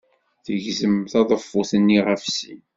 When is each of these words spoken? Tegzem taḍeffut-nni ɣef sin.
Tegzem 0.45 0.95
taḍeffut-nni 1.11 1.99
ɣef 2.07 2.23
sin. 2.35 2.61